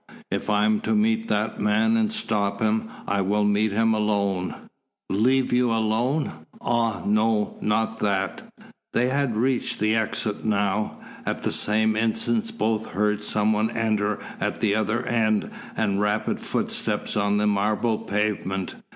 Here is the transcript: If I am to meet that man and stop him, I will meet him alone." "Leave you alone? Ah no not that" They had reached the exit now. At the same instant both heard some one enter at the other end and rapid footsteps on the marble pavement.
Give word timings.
If 0.31 0.49
I 0.49 0.65
am 0.65 0.79
to 0.81 0.95
meet 0.95 1.27
that 1.27 1.59
man 1.59 1.95
and 1.95 2.11
stop 2.11 2.59
him, 2.59 2.89
I 3.07 3.21
will 3.21 3.43
meet 3.45 3.71
him 3.71 3.93
alone." 3.93 4.55
"Leave 5.11 5.53
you 5.53 5.71
alone? 5.71 6.47
Ah 6.59 7.03
no 7.05 7.55
not 7.61 7.99
that" 7.99 8.51
They 8.93 9.09
had 9.09 9.35
reached 9.35 9.79
the 9.79 9.95
exit 9.95 10.43
now. 10.43 10.97
At 11.23 11.43
the 11.43 11.51
same 11.51 11.95
instant 11.95 12.57
both 12.57 12.87
heard 12.93 13.21
some 13.21 13.53
one 13.53 13.69
enter 13.69 14.17
at 14.39 14.59
the 14.59 14.73
other 14.73 15.05
end 15.05 15.51
and 15.77 16.01
rapid 16.01 16.41
footsteps 16.41 17.15
on 17.15 17.37
the 17.37 17.45
marble 17.45 17.99
pavement. 17.99 18.77